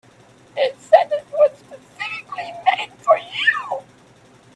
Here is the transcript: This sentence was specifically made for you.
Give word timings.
This 0.55 0.79
sentence 0.79 1.29
was 1.31 1.55
specifically 1.59 2.51
made 2.65 2.91
for 3.05 3.19
you. 3.19 3.83